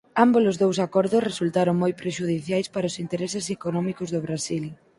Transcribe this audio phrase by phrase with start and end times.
[0.25, 4.65] Ámbolos dous acordos resultaron moi prexudiciais para os intereses económicos do Brasil.